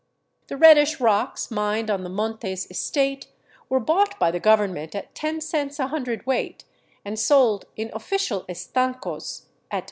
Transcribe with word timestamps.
The 0.47 0.57
reddish 0.57 0.99
rocks 0.99 1.51
mined 1.51 1.91
on 1.91 2.01
the 2.01 2.09
Montes 2.09 2.65
estate 2.71 3.27
were 3.69 3.79
bought 3.79 4.17
by 4.17 4.31
the 4.31 4.39
govern 4.39 4.73
ment 4.73 4.95
at 4.95 5.13
ten 5.13 5.39
cents 5.41 5.77
a 5.77 5.89
hundred 5.89 6.25
weight— 6.25 6.63
and 7.05 7.19
sold 7.19 7.65
in 7.77 7.91
official 7.93 8.43
estancos 8.49 9.43
at 9.69 9.79
$2. 9.79 9.79